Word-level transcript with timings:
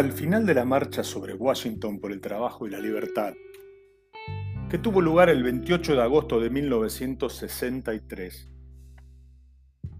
Al 0.00 0.12
final 0.12 0.46
de 0.46 0.54
la 0.54 0.64
marcha 0.64 1.04
sobre 1.04 1.34
Washington 1.34 2.00
por 2.00 2.10
el 2.10 2.22
trabajo 2.22 2.66
y 2.66 2.70
la 2.70 2.80
libertad, 2.80 3.34
que 4.70 4.78
tuvo 4.78 5.02
lugar 5.02 5.28
el 5.28 5.42
28 5.42 5.94
de 5.94 6.00
agosto 6.00 6.40
de 6.40 6.48
1963, 6.48 8.48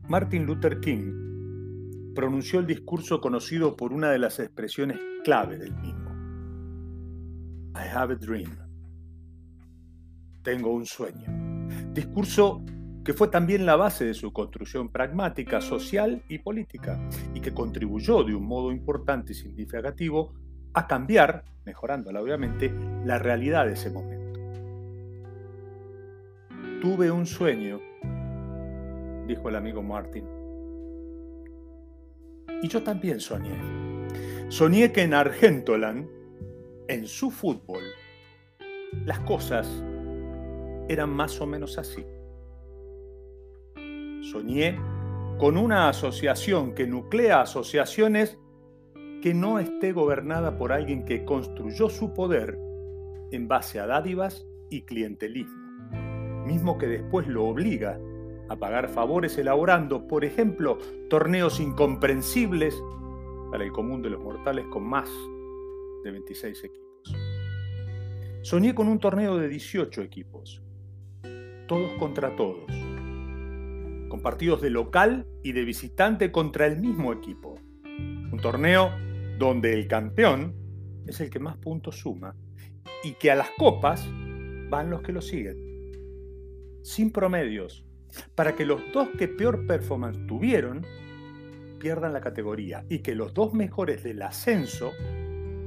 Martin 0.08 0.46
Luther 0.46 0.80
King 0.80 2.14
pronunció 2.14 2.60
el 2.60 2.66
discurso 2.66 3.20
conocido 3.20 3.76
por 3.76 3.92
una 3.92 4.10
de 4.10 4.20
las 4.20 4.38
expresiones 4.38 4.98
clave 5.22 5.58
del 5.58 5.74
mismo. 5.74 6.08
I 7.74 7.86
have 7.94 8.14
a 8.14 8.16
dream. 8.16 8.56
Tengo 10.42 10.72
un 10.72 10.86
sueño. 10.86 11.26
Discurso 11.92 12.64
que 13.04 13.14
fue 13.14 13.28
también 13.28 13.64
la 13.64 13.76
base 13.76 14.04
de 14.04 14.14
su 14.14 14.32
construcción 14.32 14.90
pragmática, 14.90 15.60
social 15.60 16.22
y 16.28 16.38
política, 16.38 17.00
y 17.34 17.40
que 17.40 17.52
contribuyó 17.52 18.24
de 18.24 18.34
un 18.34 18.44
modo 18.44 18.72
importante 18.72 19.32
y 19.32 19.36
significativo 19.36 20.34
a 20.74 20.86
cambiar, 20.86 21.44
mejorándola 21.64 22.20
obviamente, 22.20 22.72
la 23.04 23.18
realidad 23.18 23.66
de 23.66 23.72
ese 23.72 23.90
momento. 23.90 24.40
Tuve 26.80 27.10
un 27.10 27.26
sueño, 27.26 27.80
dijo 29.26 29.48
el 29.48 29.56
amigo 29.56 29.82
Martin. 29.82 30.24
Y 32.62 32.68
yo 32.68 32.82
también 32.82 33.20
soñé. 33.20 33.56
Soñé 34.48 34.92
que 34.92 35.02
en 35.02 35.14
Argentoland, 35.14 36.08
en 36.88 37.06
su 37.06 37.30
fútbol, 37.30 37.82
las 39.06 39.20
cosas 39.20 39.66
eran 40.88 41.10
más 41.10 41.40
o 41.40 41.46
menos 41.46 41.78
así. 41.78 42.04
Soñé 44.20 44.78
con 45.38 45.56
una 45.56 45.88
asociación 45.88 46.74
que 46.74 46.86
nuclea 46.86 47.40
asociaciones 47.40 48.38
que 49.22 49.32
no 49.32 49.58
esté 49.58 49.92
gobernada 49.92 50.58
por 50.58 50.72
alguien 50.72 51.04
que 51.04 51.24
construyó 51.24 51.88
su 51.88 52.12
poder 52.12 52.58
en 53.32 53.48
base 53.48 53.80
a 53.80 53.86
dádivas 53.86 54.46
y 54.68 54.82
clientelismo, 54.82 55.90
mismo 56.46 56.76
que 56.76 56.86
después 56.86 57.26
lo 57.26 57.46
obliga 57.46 57.98
a 58.50 58.56
pagar 58.56 58.88
favores 58.88 59.38
elaborando, 59.38 60.06
por 60.06 60.24
ejemplo, 60.24 60.78
torneos 61.08 61.60
incomprensibles 61.60 62.82
para 63.50 63.64
el 63.64 63.72
común 63.72 64.02
de 64.02 64.10
los 64.10 64.22
mortales 64.22 64.66
con 64.66 64.84
más 64.84 65.08
de 66.04 66.10
26 66.10 66.64
equipos. 66.64 67.16
Soñé 68.42 68.74
con 68.74 68.88
un 68.88 68.98
torneo 68.98 69.36
de 69.38 69.48
18 69.48 70.02
equipos, 70.02 70.62
todos 71.66 71.90
contra 71.98 72.34
todos 72.36 72.79
con 74.10 74.20
partidos 74.20 74.60
de 74.60 74.68
local 74.68 75.26
y 75.42 75.52
de 75.52 75.64
visitante 75.64 76.30
contra 76.30 76.66
el 76.66 76.78
mismo 76.78 77.14
equipo. 77.14 77.54
Un 77.86 78.38
torneo 78.42 78.90
donde 79.38 79.72
el 79.72 79.88
campeón 79.88 80.54
es 81.06 81.20
el 81.22 81.30
que 81.30 81.38
más 81.38 81.56
puntos 81.56 82.00
suma 82.00 82.36
y 83.02 83.12
que 83.12 83.30
a 83.30 83.36
las 83.36 83.48
copas 83.56 84.06
van 84.68 84.90
los 84.90 85.00
que 85.00 85.12
lo 85.12 85.22
siguen. 85.22 85.56
Sin 86.82 87.10
promedios, 87.10 87.86
para 88.34 88.54
que 88.54 88.66
los 88.66 88.82
dos 88.92 89.08
que 89.16 89.28
peor 89.28 89.66
performance 89.66 90.18
tuvieron 90.26 90.84
pierdan 91.78 92.12
la 92.12 92.20
categoría 92.20 92.84
y 92.90 92.98
que 92.98 93.14
los 93.14 93.32
dos 93.32 93.54
mejores 93.54 94.02
del 94.02 94.20
ascenso, 94.20 94.92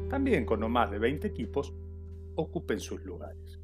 también 0.09 0.45
con 0.45 0.59
no 0.59 0.69
más 0.69 0.91
de 0.91 0.99
20 0.99 1.27
equipos, 1.27 1.73
ocupen 2.35 2.79
sus 2.79 3.03
lugares. 3.03 3.59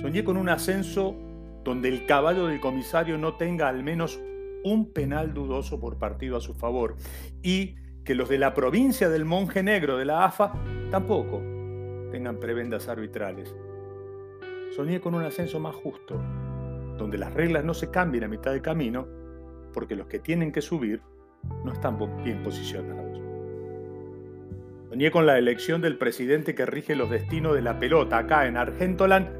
Soñé 0.00 0.24
con 0.24 0.36
un 0.36 0.48
ascenso 0.48 1.29
donde 1.64 1.88
el 1.88 2.06
caballo 2.06 2.46
del 2.46 2.60
comisario 2.60 3.18
no 3.18 3.34
tenga 3.34 3.68
al 3.68 3.82
menos 3.82 4.20
un 4.64 4.92
penal 4.92 5.34
dudoso 5.34 5.80
por 5.80 5.98
partido 5.98 6.36
a 6.36 6.40
su 6.40 6.54
favor 6.54 6.96
y 7.42 7.76
que 8.04 8.14
los 8.14 8.28
de 8.28 8.38
la 8.38 8.54
provincia 8.54 9.08
del 9.08 9.24
monje 9.24 9.62
negro 9.62 9.96
de 9.96 10.04
la 10.04 10.24
AFA 10.24 10.52
tampoco 10.90 11.42
tengan 12.10 12.38
prebendas 12.40 12.88
arbitrales. 12.88 13.54
Soñé 14.74 15.00
con 15.00 15.14
un 15.14 15.22
ascenso 15.22 15.60
más 15.60 15.74
justo, 15.74 16.20
donde 16.96 17.18
las 17.18 17.32
reglas 17.32 17.64
no 17.64 17.74
se 17.74 17.90
cambien 17.90 18.24
a 18.24 18.28
mitad 18.28 18.52
de 18.52 18.62
camino, 18.62 19.06
porque 19.72 19.96
los 19.96 20.06
que 20.06 20.18
tienen 20.18 20.52
que 20.52 20.60
subir 20.60 21.02
no 21.64 21.72
están 21.72 21.98
bien 22.22 22.42
posicionados. 22.42 23.20
Soñé 24.88 25.10
con 25.10 25.26
la 25.26 25.38
elección 25.38 25.80
del 25.80 25.98
presidente 25.98 26.54
que 26.54 26.66
rige 26.66 26.96
los 26.96 27.10
destinos 27.10 27.54
de 27.54 27.62
la 27.62 27.78
pelota 27.78 28.18
acá 28.18 28.46
en 28.46 28.56
Argentoland 28.56 29.39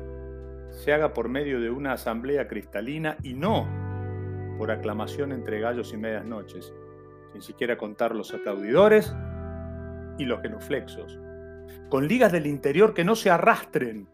se 0.71 0.93
haga 0.93 1.13
por 1.13 1.29
medio 1.29 1.61
de 1.61 1.71
una 1.71 1.93
asamblea 1.93 2.49
cristalina 2.49 3.17
y 3.23 3.35
no 3.35 3.69
por 4.59 4.71
aclamación 4.71 5.33
entre 5.33 5.61
gallos 5.61 5.93
y 5.93 5.97
medias 5.97 6.25
noches, 6.25 6.75
sin 7.33 7.43
siquiera 7.43 7.79
contar 7.79 8.15
los 8.15 8.33
aplaudidores 8.35 9.15
y 10.19 10.25
los 10.25 10.43
genuflexos, 10.43 11.19
con 11.89 12.07
ligas 12.07 12.33
del 12.33 12.47
interior 12.47 12.93
que 12.93 13.05
no 13.05 13.17
se 13.17 13.31
arrastren 13.31 14.09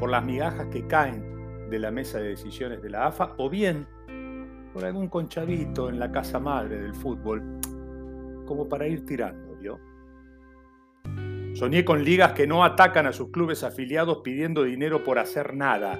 por 0.00 0.10
las 0.10 0.24
migajas 0.24 0.66
que 0.66 0.86
caen 0.86 1.68
de 1.70 1.78
la 1.78 1.90
mesa 1.90 2.18
de 2.18 2.28
decisiones 2.28 2.82
de 2.82 2.90
la 2.90 3.06
AFA 3.06 3.34
o 3.38 3.48
bien 3.48 3.86
por 4.72 4.84
algún 4.84 5.08
conchavito 5.08 5.88
en 5.88 5.98
la 5.98 6.10
casa 6.12 6.38
madre 6.38 6.80
del 6.80 6.94
fútbol, 6.94 7.42
como 8.44 8.68
para 8.68 8.86
ir 8.86 9.06
tirando, 9.06 9.56
¿vio? 9.56 9.80
Soñé 11.56 11.86
con 11.86 12.04
ligas 12.04 12.34
que 12.34 12.46
no 12.46 12.64
atacan 12.64 13.06
a 13.06 13.14
sus 13.14 13.30
clubes 13.30 13.62
afiliados 13.62 14.18
pidiendo 14.22 14.62
dinero 14.62 15.02
por 15.02 15.18
hacer 15.18 15.54
nada 15.54 15.98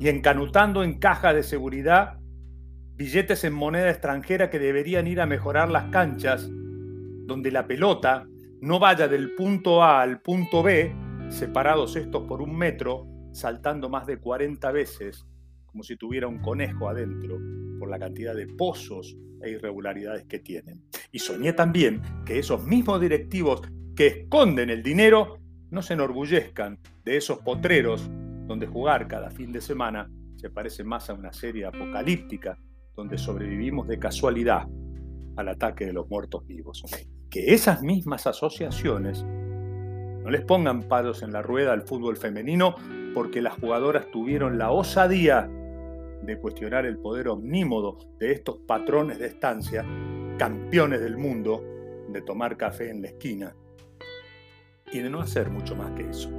y 0.00 0.08
encanutando 0.08 0.82
en 0.82 0.98
caja 0.98 1.34
de 1.34 1.42
seguridad 1.42 2.20
billetes 2.94 3.44
en 3.44 3.52
moneda 3.52 3.90
extranjera 3.90 4.48
que 4.48 4.58
deberían 4.58 5.08
ir 5.08 5.20
a 5.20 5.26
mejorar 5.26 5.68
las 5.68 5.90
canchas, 5.90 6.48
donde 6.48 7.50
la 7.50 7.66
pelota 7.66 8.26
no 8.62 8.78
vaya 8.78 9.08
del 9.08 9.34
punto 9.34 9.82
A 9.82 10.00
al 10.00 10.22
punto 10.22 10.62
B, 10.62 10.90
separados 11.28 11.94
estos 11.94 12.22
por 12.26 12.40
un 12.40 12.56
metro, 12.56 13.06
saltando 13.32 13.90
más 13.90 14.06
de 14.06 14.16
40 14.16 14.72
veces, 14.72 15.26
como 15.66 15.82
si 15.82 15.98
tuviera 15.98 16.28
un 16.28 16.38
conejo 16.38 16.88
adentro, 16.88 17.38
por 17.78 17.90
la 17.90 17.98
cantidad 17.98 18.34
de 18.34 18.46
pozos 18.46 19.18
e 19.42 19.50
irregularidades 19.50 20.24
que 20.24 20.38
tienen. 20.38 20.82
Y 21.12 21.18
soñé 21.18 21.52
también 21.52 22.00
que 22.24 22.38
esos 22.38 22.64
mismos 22.64 23.02
directivos 23.02 23.60
que 23.96 24.06
esconden 24.08 24.68
el 24.68 24.82
dinero 24.82 25.38
no 25.70 25.80
se 25.80 25.94
enorgullezcan 25.94 26.78
de 27.02 27.16
esos 27.16 27.38
potreros 27.38 28.08
donde 28.46 28.66
jugar 28.66 29.08
cada 29.08 29.30
fin 29.30 29.52
de 29.52 29.62
semana 29.62 30.10
se 30.36 30.50
parece 30.50 30.84
más 30.84 31.08
a 31.08 31.14
una 31.14 31.32
serie 31.32 31.64
apocalíptica 31.64 32.58
donde 32.94 33.16
sobrevivimos 33.16 33.88
de 33.88 33.98
casualidad 33.98 34.68
al 35.36 35.48
ataque 35.48 35.86
de 35.86 35.94
los 35.94 36.08
muertos 36.10 36.46
vivos. 36.46 36.84
Que 37.30 37.54
esas 37.54 37.82
mismas 37.82 38.26
asociaciones 38.26 39.24
no 39.24 40.30
les 40.30 40.42
pongan 40.42 40.82
palos 40.82 41.22
en 41.22 41.32
la 41.32 41.40
rueda 41.40 41.72
al 41.72 41.82
fútbol 41.82 42.18
femenino 42.18 42.74
porque 43.14 43.40
las 43.40 43.54
jugadoras 43.54 44.10
tuvieron 44.10 44.58
la 44.58 44.72
osadía 44.72 45.48
de 46.22 46.38
cuestionar 46.38 46.84
el 46.84 46.98
poder 46.98 47.28
omnímodo 47.28 47.98
de 48.18 48.32
estos 48.32 48.58
patrones 48.58 49.18
de 49.18 49.26
estancia, 49.26 49.86
campeones 50.38 51.00
del 51.00 51.16
mundo, 51.16 51.64
de 52.10 52.20
tomar 52.20 52.58
café 52.58 52.90
en 52.90 53.00
la 53.00 53.08
esquina 53.08 53.54
y 54.92 55.00
de 55.00 55.10
no 55.10 55.20
hacer 55.20 55.50
mucho 55.50 55.74
más 55.76 55.92
que 55.92 56.08
eso. 56.08 56.30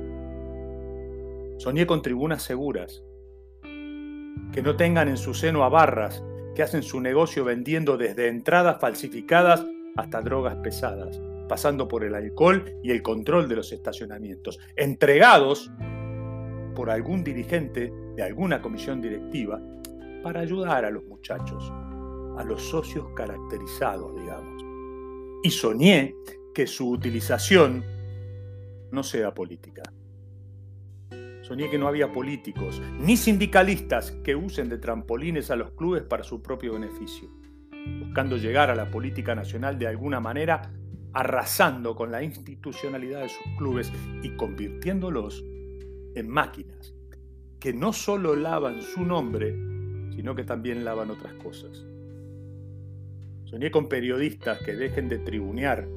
Soñé 1.57 1.85
con 1.87 2.01
tribunas 2.01 2.43
seguras, 2.43 3.03
que 3.61 4.61
no 4.61 4.75
tengan 4.75 5.07
en 5.07 5.17
su 5.17 5.33
seno 5.33 5.63
a 5.63 5.69
barras 5.69 6.23
que 6.55 6.63
hacen 6.63 6.81
su 6.81 6.99
negocio 6.99 7.43
vendiendo 7.43 7.97
desde 7.97 8.27
entradas 8.27 8.79
falsificadas 8.79 9.65
hasta 9.95 10.21
drogas 10.21 10.55
pesadas, 10.57 11.21
pasando 11.47 11.87
por 11.87 12.03
el 12.03 12.15
alcohol 12.15 12.65
y 12.83 12.91
el 12.91 13.01
control 13.01 13.47
de 13.47 13.57
los 13.57 13.71
estacionamientos, 13.71 14.59
entregados 14.75 15.71
por 16.75 16.89
algún 16.89 17.23
dirigente 17.23 17.91
de 18.15 18.23
alguna 18.23 18.61
comisión 18.61 19.01
directiva 19.01 19.61
para 20.23 20.41
ayudar 20.41 20.85
a 20.85 20.91
los 20.91 21.03
muchachos, 21.05 21.71
a 22.37 22.43
los 22.43 22.61
socios 22.61 23.07
caracterizados, 23.15 24.15
digamos. 24.15 24.63
Y 25.43 25.49
soñé 25.51 26.15
que 26.53 26.67
su 26.67 26.89
utilización 26.89 27.83
no 28.91 29.03
sea 29.03 29.33
política. 29.33 29.83
Soñé 31.41 31.69
que 31.69 31.77
no 31.77 31.87
había 31.87 32.11
políticos 32.11 32.81
ni 32.99 33.15
sindicalistas 33.15 34.11
que 34.23 34.35
usen 34.35 34.69
de 34.69 34.77
trampolines 34.77 35.49
a 35.49 35.55
los 35.55 35.71
clubes 35.71 36.03
para 36.03 36.23
su 36.23 36.41
propio 36.41 36.73
beneficio, 36.73 37.29
buscando 37.99 38.37
llegar 38.37 38.69
a 38.69 38.75
la 38.75 38.91
política 38.91 39.33
nacional 39.33 39.79
de 39.79 39.87
alguna 39.87 40.19
manera, 40.19 40.73
arrasando 41.13 41.95
con 41.95 42.11
la 42.11 42.21
institucionalidad 42.21 43.21
de 43.21 43.29
sus 43.29 43.47
clubes 43.57 43.91
y 44.23 44.35
convirtiéndolos 44.35 45.43
en 46.15 46.27
máquinas 46.27 46.93
que 47.59 47.73
no 47.73 47.93
solo 47.93 48.35
lavan 48.35 48.81
su 48.81 49.03
nombre, 49.03 49.55
sino 50.15 50.35
que 50.35 50.43
también 50.43 50.85
lavan 50.85 51.11
otras 51.11 51.33
cosas. 51.35 51.85
Soñé 53.45 53.71
con 53.71 53.87
periodistas 53.87 54.59
que 54.59 54.75
dejen 54.75 55.09
de 55.09 55.19
tribunear 55.19 55.87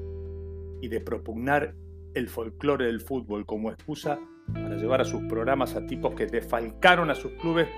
y 0.80 0.88
de 0.88 1.00
propugnar 1.00 1.74
el 2.14 2.28
folclore 2.28 2.86
del 2.86 3.00
fútbol 3.00 3.46
como 3.46 3.70
excusa 3.70 4.18
para 4.52 4.76
llevar 4.76 5.00
a 5.00 5.04
sus 5.04 5.22
programas 5.24 5.76
a 5.76 5.86
tipos 5.86 6.14
que 6.14 6.26
defalcaron 6.26 7.10
a 7.10 7.14
sus 7.14 7.32
clubes 7.32 7.68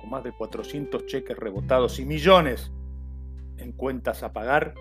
con 0.00 0.10
más 0.10 0.22
de 0.22 0.32
400 0.32 1.06
cheques 1.06 1.36
rebotados 1.36 1.98
y 1.98 2.04
millones 2.04 2.70
en 3.56 3.72
cuentas 3.72 4.22
a 4.22 4.32
pagar 4.32 4.74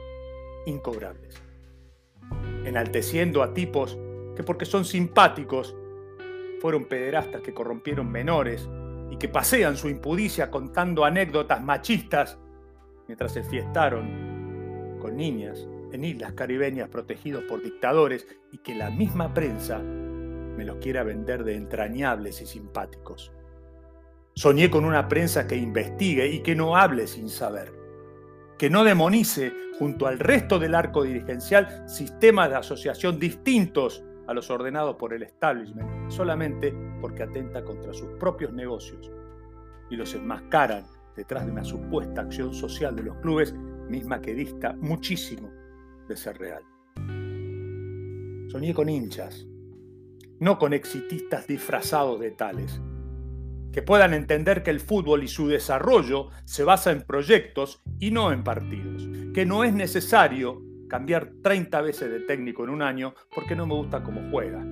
incobrables. 0.65 1.41
enalteciendo 2.65 3.41
a 3.41 3.53
tipos 3.53 3.97
que 4.35 4.43
porque 4.43 4.65
son 4.65 4.85
simpáticos 4.85 5.75
fueron 6.59 6.85
pederastas 6.85 7.41
que 7.41 7.53
corrompieron 7.53 8.11
menores 8.11 8.67
y 9.09 9.17
que 9.17 9.29
pasean 9.29 9.77
su 9.77 9.87
impudicia 9.89 10.51
contando 10.51 11.05
anécdotas 11.05 11.63
machistas 11.63 12.37
mientras 13.07 13.31
se 13.31 13.43
fiestaron 13.43 14.97
con 14.99 15.15
niñas 15.15 15.65
en 15.91 16.03
islas 16.03 16.33
caribeñas 16.33 16.89
protegidos 16.89 17.43
por 17.43 17.61
dictadores 17.61 18.27
y 18.51 18.57
que 18.59 18.75
la 18.75 18.89
misma 18.89 19.33
prensa 19.33 19.79
me 19.79 20.65
los 20.65 20.77
quiera 20.77 21.03
vender 21.03 21.43
de 21.43 21.55
entrañables 21.55 22.41
y 22.41 22.45
simpáticos. 22.45 23.31
Soñé 24.35 24.69
con 24.69 24.85
una 24.85 25.07
prensa 25.07 25.47
que 25.47 25.55
investigue 25.55 26.27
y 26.27 26.39
que 26.41 26.55
no 26.55 26.75
hable 26.75 27.07
sin 27.07 27.29
saber, 27.29 27.71
que 28.57 28.69
no 28.69 28.83
demonice 28.83 29.51
junto 29.79 30.07
al 30.07 30.19
resto 30.19 30.59
del 30.59 30.75
arco 30.75 31.03
dirigencial 31.03 31.87
sistemas 31.87 32.49
de 32.49 32.55
asociación 32.57 33.19
distintos 33.19 34.03
a 34.27 34.33
los 34.33 34.49
ordenados 34.49 34.95
por 34.97 35.13
el 35.13 35.23
establishment 35.23 36.11
solamente 36.11 36.75
porque 36.99 37.23
atenta 37.23 37.63
contra 37.63 37.93
sus 37.93 38.09
propios 38.19 38.51
negocios 38.53 39.11
y 39.89 39.95
los 39.95 40.13
enmascaran 40.13 40.85
detrás 41.15 41.45
de 41.45 41.51
una 41.51 41.63
supuesta 41.63 42.21
acción 42.21 42.53
social 42.53 42.95
de 42.95 43.03
los 43.03 43.17
clubes, 43.17 43.55
misma 43.89 44.21
que 44.21 44.33
dista 44.33 44.73
muchísimo 44.73 45.49
de 46.07 46.15
ser 46.15 46.37
real. 46.37 46.63
Soñé 48.49 48.73
con 48.73 48.89
hinchas, 48.89 49.45
no 50.39 50.57
con 50.57 50.73
exitistas 50.73 51.47
disfrazados 51.47 52.19
de 52.19 52.31
tales, 52.31 52.81
que 53.71 53.81
puedan 53.81 54.13
entender 54.13 54.63
que 54.63 54.71
el 54.71 54.79
fútbol 54.79 55.23
y 55.23 55.27
su 55.27 55.47
desarrollo 55.47 56.29
se 56.45 56.63
basa 56.63 56.91
en 56.91 57.03
proyectos 57.03 57.81
y 57.99 58.11
no 58.11 58.31
en 58.31 58.43
partidos, 58.43 59.07
que 59.33 59.45
no 59.45 59.63
es 59.63 59.73
necesario 59.73 60.61
cambiar 60.89 61.31
30 61.43 61.81
veces 61.81 62.09
de 62.09 62.21
técnico 62.21 62.63
en 62.63 62.69
un 62.69 62.81
año 62.81 63.13
porque 63.35 63.55
no 63.55 63.67
me 63.67 63.75
gusta 63.75 64.03
cómo 64.03 64.29
juega 64.31 64.65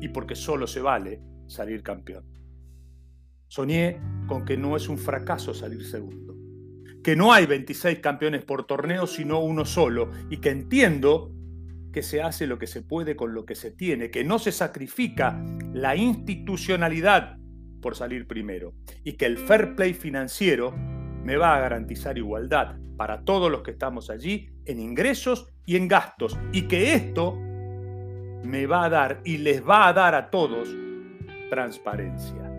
y 0.00 0.08
porque 0.08 0.34
solo 0.34 0.66
se 0.66 0.80
vale 0.80 1.20
salir 1.46 1.82
campeón. 1.82 2.24
Soñé 3.48 4.00
con 4.26 4.44
que 4.44 4.56
no 4.56 4.76
es 4.76 4.88
un 4.88 4.98
fracaso 4.98 5.54
salir 5.54 5.84
segundo, 5.84 6.27
que 7.08 7.16
no 7.16 7.32
hay 7.32 7.46
26 7.46 8.00
campeones 8.00 8.44
por 8.44 8.66
torneo 8.66 9.06
sino 9.06 9.40
uno 9.40 9.64
solo 9.64 10.10
y 10.28 10.42
que 10.42 10.50
entiendo 10.50 11.32
que 11.90 12.02
se 12.02 12.20
hace 12.20 12.46
lo 12.46 12.58
que 12.58 12.66
se 12.66 12.82
puede 12.82 13.16
con 13.16 13.32
lo 13.32 13.46
que 13.46 13.54
se 13.54 13.70
tiene, 13.70 14.10
que 14.10 14.24
no 14.24 14.38
se 14.38 14.52
sacrifica 14.52 15.42
la 15.72 15.96
institucionalidad 15.96 17.38
por 17.80 17.96
salir 17.96 18.26
primero 18.26 18.74
y 19.04 19.14
que 19.14 19.24
el 19.24 19.38
fair 19.38 19.74
play 19.74 19.94
financiero 19.94 20.74
me 21.24 21.38
va 21.38 21.56
a 21.56 21.60
garantizar 21.60 22.18
igualdad 22.18 22.76
para 22.98 23.24
todos 23.24 23.50
los 23.50 23.62
que 23.62 23.70
estamos 23.70 24.10
allí 24.10 24.50
en 24.66 24.78
ingresos 24.78 25.48
y 25.64 25.76
en 25.76 25.88
gastos 25.88 26.38
y 26.52 26.68
que 26.68 26.92
esto 26.92 27.38
me 28.44 28.66
va 28.66 28.84
a 28.84 28.90
dar 28.90 29.22
y 29.24 29.38
les 29.38 29.66
va 29.66 29.88
a 29.88 29.94
dar 29.94 30.14
a 30.14 30.28
todos 30.28 30.68
transparencia. 31.48 32.52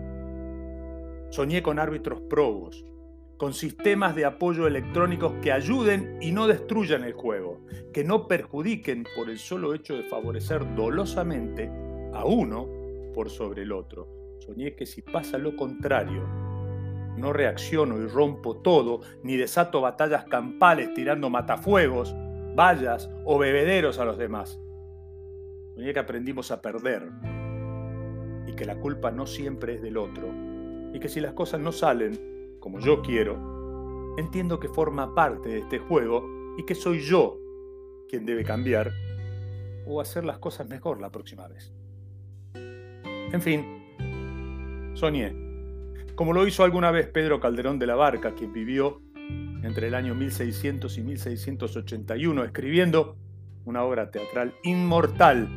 Soñé 1.30 1.62
con 1.62 1.78
árbitros 1.78 2.20
probos, 2.22 2.84
con 3.40 3.54
sistemas 3.54 4.14
de 4.14 4.26
apoyo 4.26 4.66
electrónicos 4.66 5.32
que 5.40 5.50
ayuden 5.50 6.18
y 6.20 6.30
no 6.30 6.46
destruyan 6.46 7.04
el 7.04 7.14
juego, 7.14 7.62
que 7.90 8.04
no 8.04 8.28
perjudiquen 8.28 9.06
por 9.16 9.30
el 9.30 9.38
solo 9.38 9.72
hecho 9.72 9.94
de 9.94 10.02
favorecer 10.02 10.74
dolosamente 10.76 11.72
a 12.12 12.26
uno 12.26 12.68
por 13.14 13.30
sobre 13.30 13.62
el 13.62 13.72
otro. 13.72 14.36
Soñé 14.40 14.76
que 14.76 14.84
si 14.84 15.00
pasa 15.00 15.38
lo 15.38 15.56
contrario, 15.56 16.28
no 17.16 17.32
reacciono 17.32 17.96
y 18.02 18.06
rompo 18.08 18.58
todo, 18.58 19.00
ni 19.22 19.38
desato 19.38 19.80
batallas 19.80 20.26
campales 20.26 20.92
tirando 20.92 21.30
matafuegos, 21.30 22.14
vallas 22.54 23.08
o 23.24 23.38
bebederos 23.38 23.98
a 23.98 24.04
los 24.04 24.18
demás. 24.18 24.60
Soñé 25.76 25.94
que 25.94 26.00
aprendimos 26.00 26.50
a 26.50 26.60
perder 26.60 27.08
y 28.46 28.52
que 28.52 28.66
la 28.66 28.78
culpa 28.78 29.10
no 29.10 29.24
siempre 29.24 29.76
es 29.76 29.82
del 29.82 29.96
otro 29.96 30.28
y 30.92 31.00
que 31.00 31.08
si 31.08 31.20
las 31.20 31.32
cosas 31.32 31.58
no 31.58 31.72
salen 31.72 32.29
como 32.60 32.78
yo 32.78 33.02
quiero, 33.02 34.14
entiendo 34.18 34.60
que 34.60 34.68
forma 34.68 35.14
parte 35.14 35.48
de 35.48 35.58
este 35.60 35.78
juego 35.78 36.54
y 36.56 36.64
que 36.64 36.74
soy 36.74 37.00
yo 37.00 37.38
quien 38.08 38.26
debe 38.26 38.44
cambiar 38.44 38.92
o 39.86 40.00
hacer 40.00 40.24
las 40.24 40.38
cosas 40.38 40.68
mejor 40.68 41.00
la 41.00 41.10
próxima 41.10 41.48
vez. 41.48 41.72
En 42.54 43.40
fin, 43.40 44.94
soñé, 44.94 45.34
como 46.14 46.32
lo 46.32 46.46
hizo 46.46 46.64
alguna 46.64 46.90
vez 46.90 47.08
Pedro 47.08 47.40
Calderón 47.40 47.78
de 47.78 47.86
la 47.86 47.94
Barca, 47.94 48.34
quien 48.34 48.52
vivió 48.52 49.00
entre 49.62 49.88
el 49.88 49.94
año 49.94 50.14
1600 50.14 50.98
y 50.98 51.02
1681, 51.02 52.44
escribiendo 52.44 53.16
una 53.64 53.84
obra 53.84 54.10
teatral 54.10 54.54
inmortal 54.64 55.48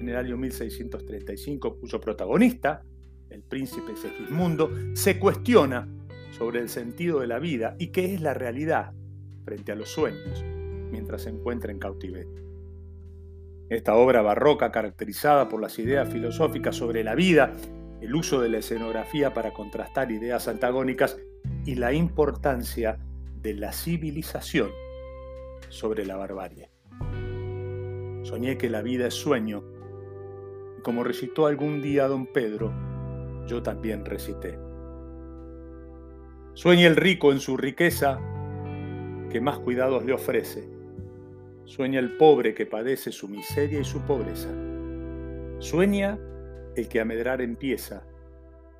en 0.00 0.08
el 0.08 0.16
año 0.16 0.36
1635, 0.36 1.78
cuyo 1.80 2.00
protagonista, 2.00 2.82
el 3.30 3.42
príncipe 3.42 3.96
Segismundo, 3.96 4.70
se 4.94 5.18
cuestiona 5.18 5.88
sobre 6.36 6.60
el 6.60 6.68
sentido 6.68 7.20
de 7.20 7.26
la 7.26 7.38
vida 7.38 7.76
y 7.78 7.88
qué 7.88 8.14
es 8.14 8.20
la 8.20 8.34
realidad 8.34 8.92
frente 9.44 9.72
a 9.72 9.74
los 9.74 9.88
sueños 9.88 10.44
mientras 10.90 11.22
se 11.22 11.30
encuentra 11.30 11.72
en 11.72 11.78
cautiverio. 11.78 12.44
Esta 13.68 13.96
obra 13.96 14.22
barroca, 14.22 14.70
caracterizada 14.70 15.48
por 15.48 15.60
las 15.60 15.78
ideas 15.78 16.08
filosóficas 16.08 16.76
sobre 16.76 17.02
la 17.02 17.14
vida, 17.14 17.52
el 18.00 18.14
uso 18.14 18.40
de 18.40 18.50
la 18.50 18.58
escenografía 18.58 19.34
para 19.34 19.52
contrastar 19.52 20.12
ideas 20.12 20.46
antagónicas 20.46 21.16
y 21.64 21.74
la 21.74 21.92
importancia 21.92 22.98
de 23.42 23.54
la 23.54 23.72
civilización 23.72 24.70
sobre 25.68 26.04
la 26.04 26.16
barbarie. 26.16 26.70
Soñé 28.22 28.58
que 28.58 28.68
la 28.68 28.82
vida 28.82 29.06
es 29.06 29.14
sueño 29.14 29.64
y 30.78 30.82
como 30.82 31.02
recitó 31.02 31.46
algún 31.46 31.80
día 31.80 32.06
don 32.06 32.26
Pedro, 32.26 32.72
yo 33.46 33.62
también 33.62 34.04
recité. 34.04 34.65
Sueña 36.56 36.86
el 36.86 36.96
rico 36.96 37.32
en 37.32 37.40
su 37.40 37.58
riqueza 37.58 38.18
que 39.30 39.42
más 39.42 39.58
cuidados 39.58 40.06
le 40.06 40.14
ofrece. 40.14 40.66
Sueña 41.66 42.00
el 42.00 42.16
pobre 42.16 42.54
que 42.54 42.64
padece 42.64 43.12
su 43.12 43.28
miseria 43.28 43.80
y 43.80 43.84
su 43.84 44.00
pobreza. 44.00 44.48
Sueña 45.58 46.18
el 46.74 46.88
que 46.88 46.98
a 46.98 47.04
medrar 47.04 47.42
empieza. 47.42 48.06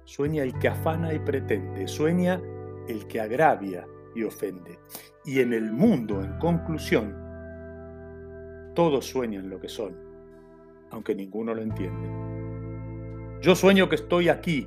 Sueña 0.04 0.42
el 0.42 0.58
que 0.58 0.68
afana 0.68 1.12
y 1.12 1.18
pretende. 1.18 1.86
Sueña 1.86 2.40
el 2.88 3.06
que 3.08 3.20
agravia 3.20 3.86
y 4.14 4.22
ofende. 4.22 4.78
Y 5.26 5.40
en 5.40 5.52
el 5.52 5.70
mundo, 5.70 6.24
en 6.24 6.38
conclusión, 6.38 7.14
todos 8.74 9.04
sueñan 9.04 9.50
lo 9.50 9.60
que 9.60 9.68
son, 9.68 9.94
aunque 10.92 11.14
ninguno 11.14 11.54
lo 11.54 11.60
entiende. 11.60 12.08
Yo 13.42 13.54
sueño 13.54 13.90
que 13.90 13.96
estoy 13.96 14.30
aquí, 14.30 14.66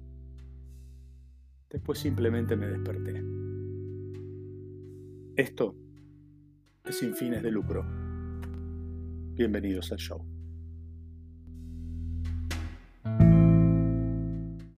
Después 1.71 1.99
simplemente 1.99 2.57
me 2.57 2.67
desperté. 2.67 3.23
Esto 5.37 5.73
es 6.83 6.97
sin 6.97 7.15
fines 7.15 7.41
de 7.41 7.49
lucro. 7.49 7.85
Bienvenidos 9.35 9.89
al 9.93 9.97
show. 9.97 10.30